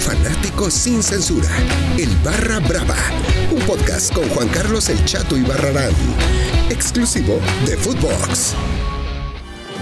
[0.00, 1.48] fanático sin censura.
[1.98, 2.96] El Barra Brava.
[3.50, 5.92] Un podcast con Juan Carlos El Chato y Barrarán.
[6.70, 8.54] Exclusivo de Footbox.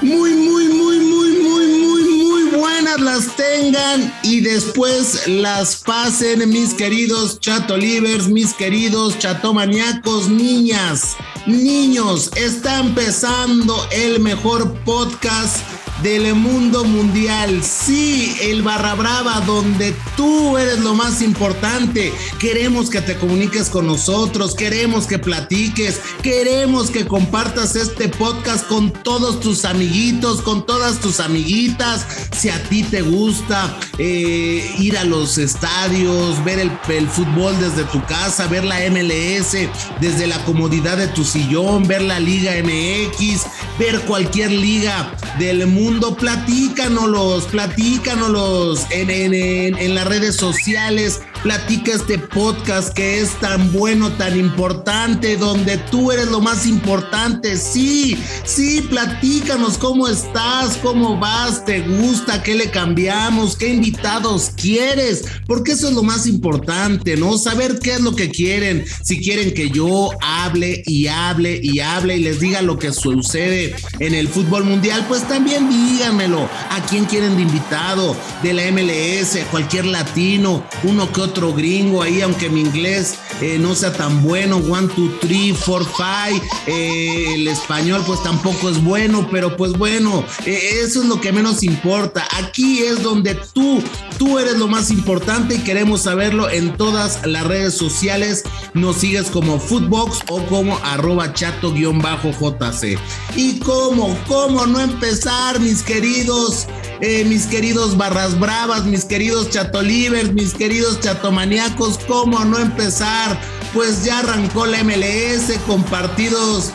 [0.00, 6.74] Muy, muy, muy, muy, muy, muy, muy buenas las tengan y después las pasen, mis
[6.74, 12.30] queridos chato livers, mis queridos chatomaniacos, niñas, niños.
[12.36, 17.62] Está empezando el mejor podcast del mundo mundial.
[17.62, 22.12] Sí, el Barra Brava, donde tú eres lo más importante.
[22.38, 28.92] Queremos que te comuniques con nosotros, queremos que platiques, queremos que compartas este podcast con
[28.92, 32.06] todos tus amiguitos, con todas tus amiguitas.
[32.36, 37.84] Si a ti te gusta eh, ir a los estadios, ver el, el fútbol desde
[37.84, 39.56] tu casa, ver la MLS
[40.00, 43.46] desde la comodidad de tu sillón, ver la Liga MX,
[43.78, 45.85] ver cualquier liga del mundo
[46.16, 49.34] platícanos, platícanos en, en,
[49.78, 56.12] en las redes sociales, platica este podcast que es tan bueno, tan importante, donde tú
[56.12, 57.56] eres lo más importante.
[57.56, 65.24] Sí, sí, platícanos cómo estás, cómo vas, te gusta, qué le cambiamos, qué invitados quieres,
[65.46, 67.38] porque eso es lo más importante, ¿no?
[67.38, 68.84] Saber qué es lo que quieren.
[69.02, 73.74] Si quieren que yo hable y hable y hable y les diga lo que sucede
[73.98, 76.48] en el fútbol mundial, pues también díganmelo.
[76.70, 78.16] ¿A quién quieren de invitado?
[78.42, 83.58] De la MLS, cualquier latino, uno que otro otro gringo ahí, aunque mi inglés eh,
[83.60, 88.82] no sea tan bueno, one, two, three, four, five, eh, el español pues tampoco es
[88.82, 92.26] bueno, pero pues bueno, eh, eso es lo que menos importa.
[92.38, 93.82] Aquí es donde tú,
[94.18, 98.44] tú eres lo más importante y queremos saberlo en todas las redes sociales.
[98.72, 102.98] Nos sigues como Footbox o como arroba chato-jc.
[103.36, 106.66] Y cómo, cómo no empezar, mis queridos
[107.00, 113.38] eh, mis queridos barras bravas, mis queridos chatolivers, mis queridos chatomaníacos, ¿cómo no empezar?
[113.74, 116.72] Pues ya arrancó la MLS con partidos.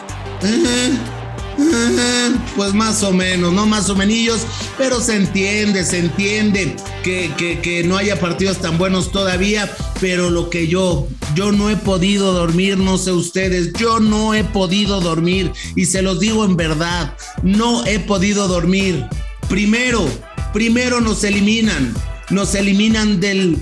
[2.56, 4.42] pues más o menos, no más o menos,
[4.78, 10.30] pero se entiende, se entiende que, que, que, no haya partidos tan buenos todavía, pero
[10.30, 15.02] lo que yo, yo no he podido dormir, no sé ustedes, yo no he podido
[15.02, 19.06] dormir y se los digo en verdad, no he podido dormir.
[19.52, 20.10] Primero,
[20.54, 21.94] primero nos eliminan,
[22.30, 23.58] nos eliminan del,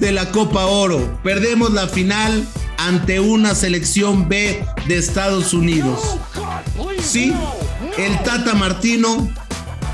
[0.00, 1.20] de la Copa Oro.
[1.22, 2.44] Perdemos la final
[2.76, 6.18] ante una selección B de Estados Unidos.
[7.00, 7.32] Sí,
[7.96, 9.32] el Tata Martino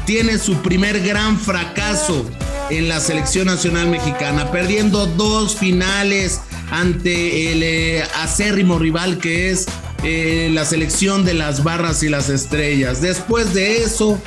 [0.06, 2.24] tiene su primer gran fracaso
[2.70, 6.40] en la selección nacional mexicana, perdiendo dos finales
[6.70, 9.66] ante el eh, acérrimo rival que es
[10.04, 13.02] eh, la selección de las barras y las estrellas.
[13.02, 14.18] Después de eso,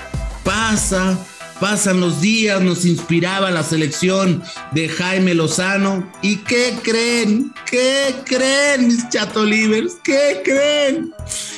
[0.45, 1.19] pasa,
[1.59, 4.41] pasan los días, nos inspiraba la selección
[4.71, 6.09] de Jaime Lozano.
[6.21, 7.51] ¿Y qué creen?
[7.69, 9.95] ¿Qué creen, mis chatolivers?
[10.03, 11.11] ¿Qué creen?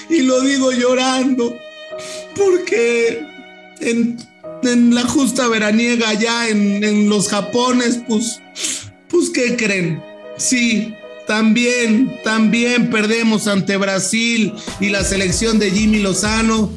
[0.10, 1.54] Y lo digo llorando,
[2.36, 3.22] porque
[3.82, 4.18] en,
[4.64, 8.42] en la justa veraniega allá en, en los Japones, pues,
[9.10, 10.02] pues, ¿qué creen?
[10.38, 10.94] Sí,
[11.28, 16.72] también, también perdemos ante Brasil y la selección de Jimmy Lozano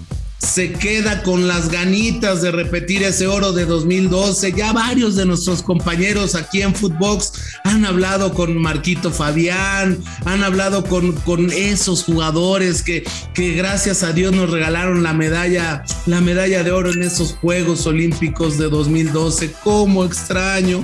[0.50, 4.52] se queda con las ganitas de repetir ese oro de 2012.
[4.52, 10.82] Ya varios de nuestros compañeros aquí en Footbox han hablado con Marquito Fabián, han hablado
[10.84, 16.64] con, con esos jugadores que, que gracias a Dios nos regalaron la medalla, la medalla
[16.64, 19.52] de oro en esos Juegos Olímpicos de 2012.
[19.62, 20.82] Cómo extraño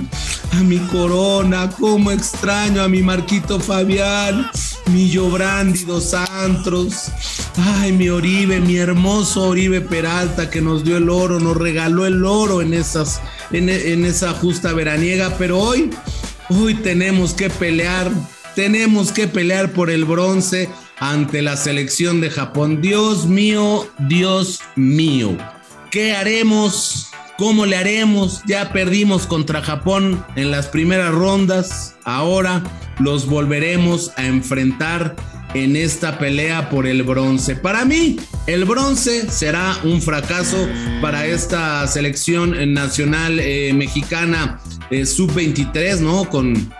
[0.53, 4.49] a mi Corona, cómo extraño a mi Marquito Fabián,
[4.93, 7.11] mi Yobrandi dos Antros,
[7.57, 12.25] ay, mi Oribe, mi hermoso Oribe Peralta que nos dio el oro, nos regaló el
[12.25, 13.69] oro en, esas, en,
[14.05, 15.89] esa justa veraniega, pero hoy,
[16.49, 18.11] hoy tenemos que pelear,
[18.55, 20.69] tenemos que pelear por el bronce
[20.99, 22.81] ante la selección de Japón.
[22.81, 25.37] Dios mío, Dios mío,
[25.91, 27.07] ¿qué haremos?
[27.37, 28.41] ¿Cómo le haremos?
[28.47, 31.95] Ya perdimos contra Japón en las primeras rondas.
[32.03, 32.63] Ahora
[32.99, 35.15] los volveremos a enfrentar
[35.53, 37.55] en esta pelea por el bronce.
[37.55, 38.17] Para mí,
[38.47, 40.67] el bronce será un fracaso
[41.01, 44.59] para esta selección nacional eh, mexicana
[44.89, 46.29] eh, sub-23, ¿no?
[46.29, 46.71] Con,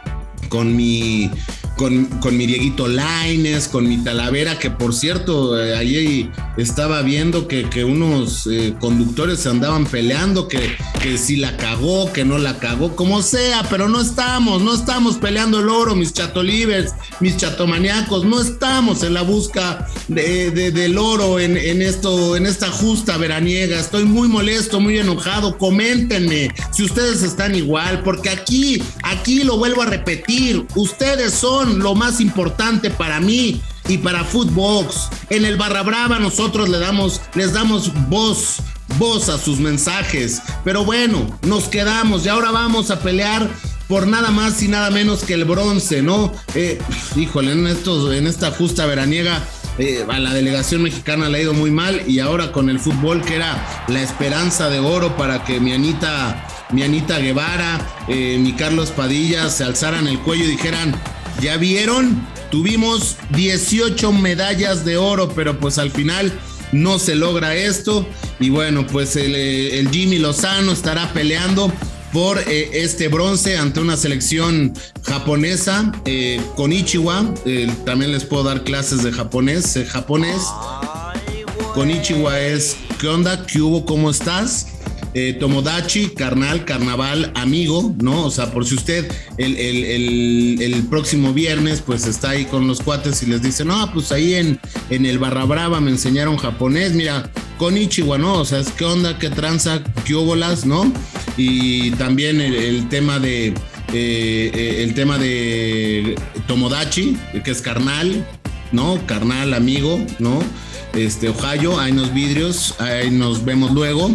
[0.50, 1.30] con mi
[1.78, 7.48] con, con, mi Dieguito Laines, con mi Talavera, que por cierto, eh, ahí estaba viendo
[7.48, 12.58] que, unos eh, conductores se andaban peleando, que, que si la cagó, que no la
[12.58, 18.26] cagó, como sea, pero no estamos, no estamos peleando el oro, mis chatolivers, mis chatomaniacos,
[18.26, 23.80] no estamos en la busca de, del oro en, en, esto, en esta justa veraniega.
[23.80, 25.58] Estoy muy molesto, muy enojado.
[25.58, 31.96] Coméntenme si ustedes están igual, porque aquí, aquí lo vuelvo a repetir, ustedes son lo
[31.96, 35.10] más importante para mí y para Footbox.
[35.30, 38.58] En el Barra Brava nosotros le damos, les damos voz,
[38.98, 40.42] voz a sus mensajes.
[40.64, 43.50] Pero bueno, nos quedamos y ahora vamos a pelear
[43.88, 46.34] por nada más y nada menos que el bronce, ¿no?
[46.56, 46.80] Eh,
[47.16, 49.42] híjole, en, en esta justa veraniega
[49.80, 53.22] eh, a la delegación mexicana le ha ido muy mal y ahora con el fútbol
[53.22, 58.54] que era la esperanza de oro para que mi Anita, mi Anita Guevara, eh, mi
[58.54, 61.00] Carlos Padilla se alzaran el cuello y dijeran,
[61.42, 62.26] ¿ya vieron?
[62.52, 66.32] Tuvimos 18 medallas de oro, pero pues al final
[66.72, 68.08] no se logra esto.
[68.40, 71.72] Y bueno, pues el, eh, Jimmy Lozano estará peleando
[72.14, 74.74] por eh, este bronce ante una selección
[75.04, 77.34] japonesa eh, con Ichiwa.
[77.86, 79.78] también les puedo dar clases de japonés.
[79.90, 80.42] japonés.
[81.74, 83.46] Con Ichiwa es, ¿qué onda?
[83.46, 83.86] ¿Qué hubo?
[83.86, 84.77] ¿Cómo estás?
[85.20, 88.26] Eh, Tomodachi, carnal, carnaval, amigo, ¿no?
[88.26, 93.26] O sea, por si usted el, próximo viernes, pues está ahí con los cuates y
[93.26, 94.60] les dice, no, pues ahí en,
[94.92, 98.36] en el Barra Brava me enseñaron japonés, mira, con Ichiwa, ¿no?
[98.36, 100.94] O sea, es qué onda, qué tranza, qué óbolas, ¿no?
[101.36, 103.48] Y también el, tema de.
[103.48, 106.14] Eh, eh, el tema de
[106.46, 108.24] Tomodachi, que es carnal,
[108.72, 109.04] ¿no?
[109.08, 110.44] Carnal, amigo, ¿no?
[110.94, 114.12] Este, Ohio, hay unos vidrios, ahí nos vemos luego.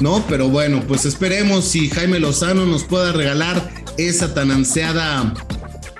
[0.00, 0.24] ¿no?
[0.28, 5.34] Pero bueno, pues esperemos si Jaime Lozano nos pueda regalar esa tan ansiada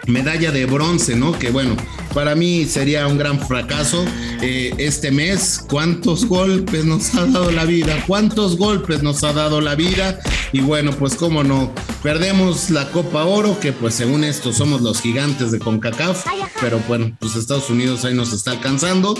[0.06, 1.38] medalla de bronce, ¿no?
[1.38, 1.76] Que bueno,
[2.18, 4.04] para mí sería un gran fracaso.
[4.42, 8.02] Eh, este mes, ¿cuántos golpes nos ha dado la vida?
[8.08, 10.18] ¿Cuántos golpes nos ha dado la vida?
[10.50, 11.72] Y bueno, pues cómo no,
[12.02, 16.26] perdemos la Copa Oro, que pues según esto somos los gigantes de CONCACAF,
[16.60, 19.14] pero bueno, pues Estados Unidos ahí nos está alcanzando.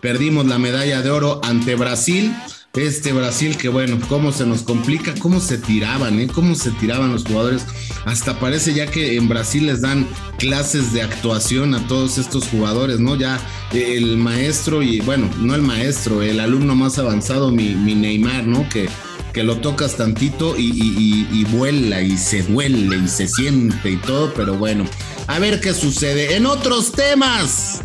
[0.00, 2.32] Perdimos la medalla de oro ante Brasil
[2.74, 6.26] este Brasil que bueno, cómo se nos complica, cómo se tiraban, ¿eh?
[6.26, 7.64] cómo se tiraban los jugadores.
[8.04, 10.06] Hasta parece ya que en Brasil les dan
[10.38, 13.16] clases de actuación a todos estos jugadores, ¿no?
[13.16, 13.40] Ya
[13.72, 18.68] el maestro y bueno, no el maestro, el alumno más avanzado, mi, Neymar, ¿no?
[18.68, 18.88] Que,
[19.32, 24.34] que lo tocas tantito y, y, vuela y se duele y se siente y todo,
[24.34, 24.84] pero bueno,
[25.28, 26.36] a ver qué sucede.
[26.36, 27.82] En otros temas,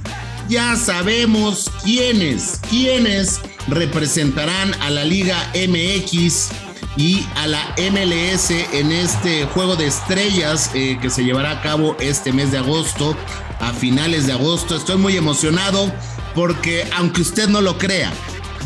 [0.50, 6.50] ya sabemos quiénes, quiénes representarán a la Liga MX
[6.98, 11.96] y a la MLS en este juego de estrellas eh, que se llevará a cabo
[12.00, 13.16] este mes de agosto,
[13.60, 14.76] a finales de agosto.
[14.76, 15.94] Estoy muy emocionado
[16.34, 18.12] porque aunque usted no lo crea,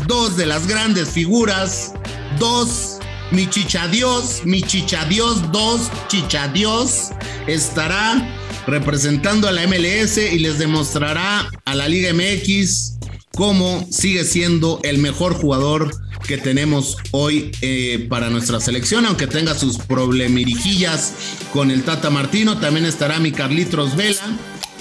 [0.06, 1.92] dos de las grandes figuras,
[2.38, 2.98] dos,
[3.30, 7.10] mi chichadios, mi chichadios, dos chichadios,
[7.46, 8.26] estará
[8.66, 12.94] representando a la MLS y les demostrará la Liga MX
[13.34, 15.90] cómo sigue siendo el mejor jugador
[16.26, 21.12] que tenemos hoy eh, para nuestra selección, aunque tenga sus problemirijillas
[21.52, 24.38] con el Tata Martino, también estará mi Carlitos Vela,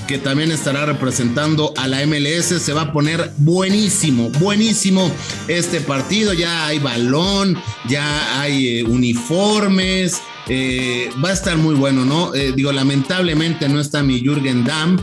[0.08, 2.62] que también estará representando a la MLS.
[2.62, 5.12] Se va a poner buenísimo, buenísimo
[5.48, 6.34] este partido.
[6.34, 7.58] Ya hay balón,
[7.88, 10.22] ya hay eh, uniformes.
[10.48, 12.32] Eh, va a estar muy bueno, ¿no?
[12.32, 14.98] digo, lamentablemente no está mi Jürgen Damm,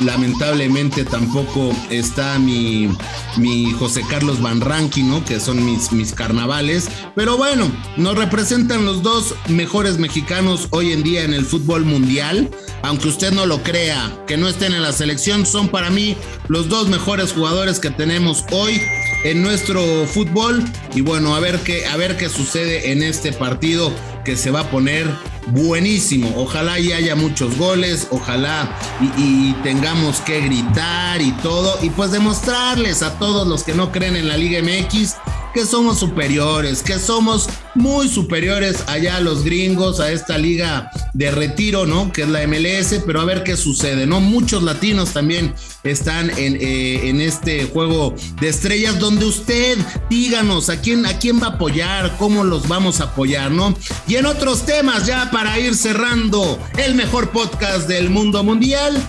[0.00, 2.88] Lamentablemente tampoco está mi,
[3.36, 5.22] mi José Carlos Van Ranking, ¿no?
[5.24, 6.88] Que son mis, mis carnavales.
[7.14, 12.50] Pero bueno, nos representan los dos mejores mexicanos hoy en día en el fútbol mundial.
[12.82, 16.16] Aunque usted no lo crea, que no estén en la selección, son para mí
[16.48, 18.80] los dos mejores jugadores que tenemos hoy
[19.24, 20.64] en nuestro fútbol.
[20.94, 23.92] Y bueno, a ver qué, a ver qué sucede en este partido
[24.24, 25.06] que se va a poner
[25.48, 26.32] buenísimo.
[26.36, 28.76] Ojalá y haya muchos goles, ojalá
[29.16, 31.78] y, tengamos que gritar y todo.
[31.82, 35.16] Y pues demostrarles a todos los que no creen en la Liga MX
[35.52, 41.30] que somos superiores, que somos muy superiores allá a los gringos, a esta liga de
[41.30, 42.12] retiro, ¿no?
[42.12, 44.20] Que es la MLS, pero a ver qué sucede, ¿no?
[44.20, 49.78] Muchos latinos también están en, eh, en este juego de estrellas, donde usted
[50.08, 53.74] díganos a quién, a quién va a apoyar, cómo los vamos a apoyar, ¿no?
[54.06, 59.00] Y en otros temas, ya para ir cerrando, el mejor podcast del mundo mundial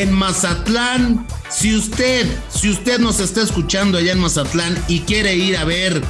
[0.00, 1.26] en Mazatlán.
[1.50, 6.02] Si usted, si usted nos está escuchando allá en Mazatlán y quiere ir a ver,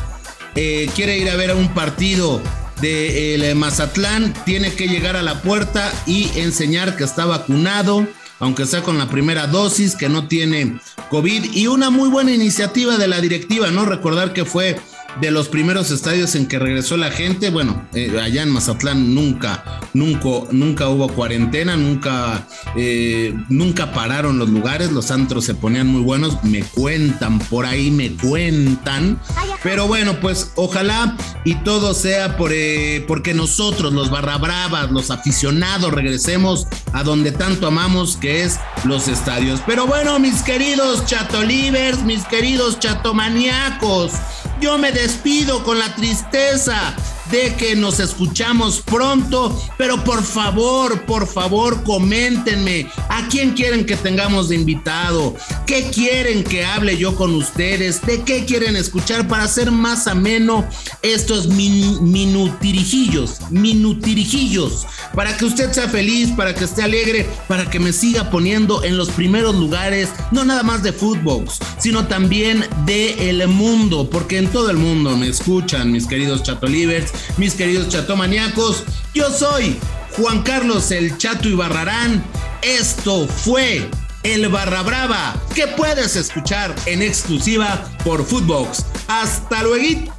[0.54, 2.40] eh, quiere ir a ver un partido
[2.80, 8.06] de eh, Mazatlán, tiene que llegar a la puerta y enseñar que está vacunado
[8.40, 12.98] aunque sea con la primera dosis, que no tiene COVID y una muy buena iniciativa
[12.98, 13.84] de la directiva, ¿no?
[13.84, 14.76] Recordar que fue
[15.20, 17.50] de los primeros estadios en que regresó la gente.
[17.50, 24.48] Bueno, eh, allá en Mazatlán nunca, nunca, nunca hubo cuarentena, nunca, eh, nunca pararon los
[24.48, 29.20] lugares, los antros se ponían muy buenos, me cuentan por ahí, me cuentan.
[29.62, 35.10] Pero bueno, pues ojalá y todo sea por, eh, porque nosotros, los barra bravas, los
[35.10, 39.60] aficionados, regresemos a donde tanto amamos, que es los estadios.
[39.66, 44.12] Pero bueno, mis queridos chatolivers, mis queridos chatomaniacos.
[44.60, 46.94] Yo me despido con la tristeza
[47.30, 53.96] de que nos escuchamos pronto, pero por favor, por favor, coméntenme a quién quieren que
[53.96, 59.44] tengamos de invitado, qué quieren que hable yo con ustedes, de qué quieren escuchar para
[59.44, 60.68] hacer más ameno
[61.00, 67.92] estos minutirijillos, minutirijillos, para que usted sea feliz, para que esté alegre, para que me
[67.92, 71.44] siga poniendo en los primeros lugares, no nada más de fútbol,
[71.78, 77.12] sino también de el mundo, porque en todo el mundo me escuchan mis queridos chatolivers
[77.36, 78.84] mis queridos chatomaniacos.
[79.14, 79.76] Yo soy
[80.16, 82.24] Juan Carlos el Chato Ibarrarán.
[82.62, 83.90] Esto fue
[84.22, 88.84] el Barra Brava, que puedes escuchar en exclusiva por Footbox.
[89.08, 90.12] Hasta luego.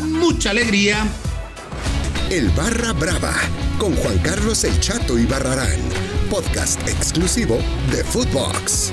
[0.00, 1.06] Mucha alegría.
[2.28, 3.34] El Barra Brava
[3.78, 5.78] con Juan Carlos el Chato Ibarrarán,
[6.30, 7.58] podcast exclusivo
[7.90, 8.92] de Footbox.